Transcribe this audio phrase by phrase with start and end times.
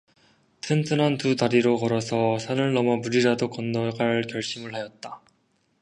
[0.61, 5.21] 튼튼한 두 다리로 걸어서 산을 넘어 물이라도 건너갈 결심을 하였다.